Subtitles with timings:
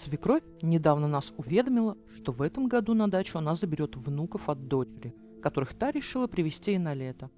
[0.00, 5.14] Свекровь недавно нас уведомила, что в этом году на дачу она заберет внуков от дочери,
[5.42, 7.30] которых та решила привезти и на лето.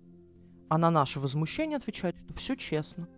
[0.69, 3.09] А на наше возмущение отвечает, что все честно.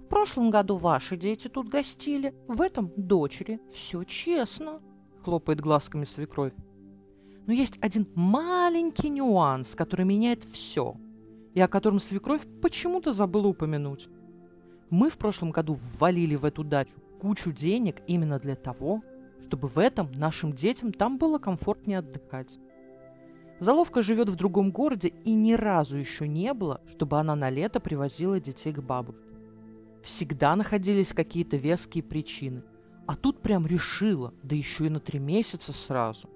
[0.00, 3.60] В прошлом году ваши дети тут гостили, в этом дочери.
[3.72, 4.80] Все честно,
[5.22, 6.52] хлопает глазками свекровь.
[7.46, 10.96] Но есть один маленький нюанс, который меняет все,
[11.54, 14.08] и о котором свекровь почему-то забыла упомянуть.
[14.90, 19.02] Мы в прошлом году ввалили в эту дачу кучу денег именно для того,
[19.42, 22.58] чтобы в этом нашим детям там было комфортнее отдыхать.
[23.60, 27.80] Заловка живет в другом городе, и ни разу еще не было, чтобы она на лето
[27.80, 29.38] привозила детей к бабушке.
[30.02, 32.62] Всегда находились какие-то веские причины,
[33.06, 36.28] а тут прям решила, да еще и на три месяца сразу.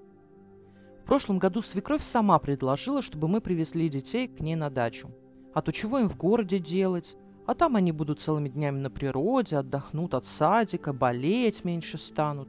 [1.03, 5.11] В прошлом году свекровь сама предложила, чтобы мы привезли детей к ней на дачу.
[5.53, 7.15] А то чего им в городе делать?
[7.49, 12.47] А там они будут целыми днями на природе, отдохнут от садика, болеть меньше станут.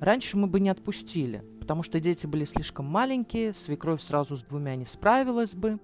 [0.00, 4.76] Раньше мы бы не отпустили, потому что дети были слишком маленькие, свекровь сразу с двумя
[4.76, 5.78] не справилась бы.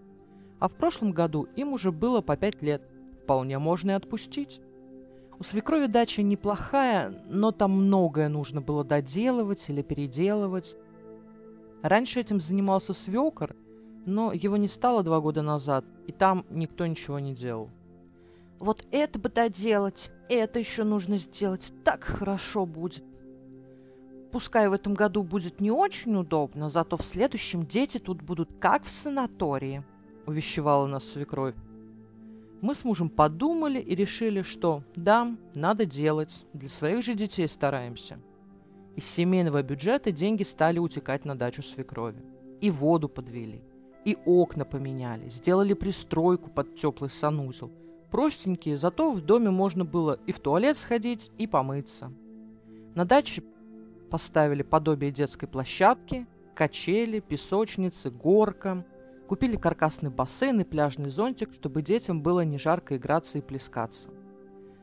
[0.59, 2.83] А в прошлом году им уже было по пять лет.
[3.23, 4.61] Вполне можно и отпустить.
[5.39, 10.77] У свекрови дача неплохая, но там многое нужно было доделывать или переделывать.
[11.81, 13.57] Раньше этим занимался свекор,
[14.05, 17.71] но его не стало два года назад, и там никто ничего не делал.
[18.59, 23.05] Вот это бы доделать, это еще нужно сделать, так хорошо будет.
[24.33, 28.85] Пускай в этом году будет не очень удобно, зато в следующем дети тут будут как
[28.85, 29.85] в санатории,
[30.27, 31.55] увещевала нас свекровь.
[32.61, 38.19] Мы с мужем подумали и решили, что да, надо делать, для своих же детей стараемся.
[38.97, 42.21] Из семейного бюджета деньги стали утекать на дачу свекрови.
[42.61, 43.63] И воду подвели,
[44.05, 47.71] и окна поменяли, сделали пристройку под теплый санузел–
[48.11, 52.11] Простенькие, зато в доме можно было и в туалет сходить, и помыться.
[52.95, 53.43] На даче
[54.11, 58.85] поставили подобие детской площадки, качели, песочницы, горка.
[59.29, 64.09] Купили каркасный бассейн и пляжный зонтик, чтобы детям было не жарко играться и плескаться.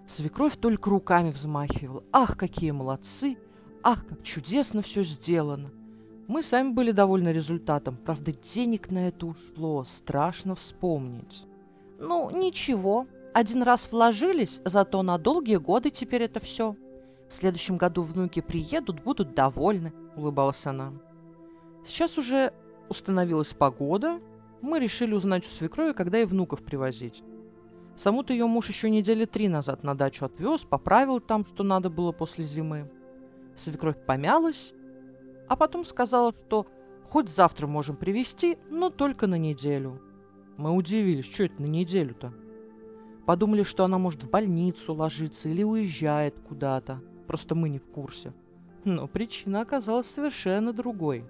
[0.08, 2.04] Свекровь только руками взмахивала.
[2.12, 3.38] Ах, какие молодцы!
[3.82, 5.70] Ах, как чудесно все сделано!
[6.28, 7.98] Мы сами были довольны результатом.
[7.98, 9.84] Правда, денег на это ушло.
[9.84, 11.46] Страшно вспомнить.
[11.98, 16.76] Ну, ничего, один раз вложились, зато на долгие годы теперь это все.
[17.30, 20.94] В следующем году внуки приедут, будут довольны, улыбалась она.
[21.86, 22.54] Сейчас уже
[22.90, 24.20] установилась погода.
[24.62, 27.24] Мы решили узнать у свекрови, когда и внуков привозить.
[27.96, 32.12] Саму-то ее муж еще недели три назад на дачу отвез, поправил там, что надо было
[32.12, 32.92] после зимы.
[33.56, 34.74] Свекровь помялась,
[35.48, 36.68] а потом сказала, что
[37.10, 40.02] хоть завтра можем привезти, но только на неделю.
[40.58, 42.34] Мы удивились, что это на неделю-то?
[43.26, 47.02] Подумали, что она может в больницу ложиться или уезжает куда-то.
[47.28, 48.34] Просто мы не в курсе.
[48.84, 51.26] Но причина оказалась совершенно другой.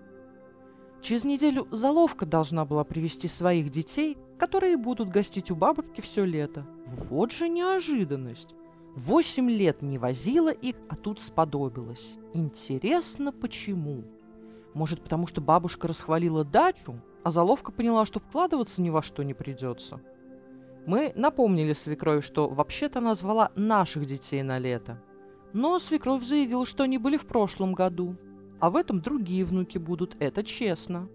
[1.01, 6.65] Через неделю заловка должна была привести своих детей, которые будут гостить у бабушки все лето.
[6.85, 8.55] Вот же неожиданность.
[8.95, 12.17] Восемь лет не возила их, а тут сподобилась.
[12.33, 14.03] Интересно, почему?
[14.73, 19.33] Может, потому что бабушка расхвалила дачу, а заловка поняла, что вкладываться ни во что не
[19.33, 19.99] придется?
[20.85, 25.01] Мы напомнили свекрови, что вообще-то назвала наших детей на лето.
[25.51, 28.15] Но свекровь заявила, что они были в прошлом году,
[28.59, 31.09] а в этом другие внуки будут, это честно.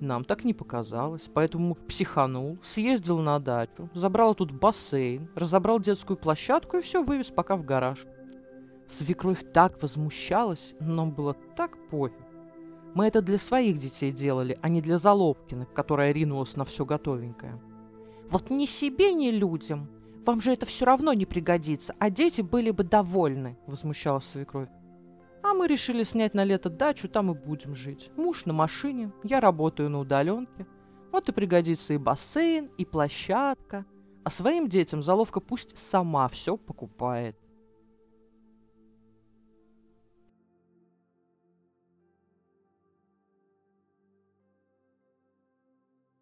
[0.00, 6.16] Нам так не показалось, поэтому муж психанул, съездил на дачу, забрал тут бассейн, разобрал детскую
[6.16, 8.04] площадку и все вывез пока в гараж.
[8.88, 12.26] Свекровь так возмущалась, но было так пофиг.
[12.96, 17.60] Мы это для своих детей делали, а не для Залобкиных, которая ринулась на все готовенькое.
[18.30, 19.90] Вот ни себе, ни людям.
[20.24, 24.70] Вам же это все равно не пригодится, а дети были бы довольны, возмущалась свекровь.
[25.42, 28.10] А мы решили снять на лето дачу, там и будем жить.
[28.16, 30.66] Муж на машине, я работаю на удаленке.
[31.12, 33.84] Вот и пригодится и бассейн, и площадка.
[34.24, 37.36] А своим детям заловка пусть сама все покупает.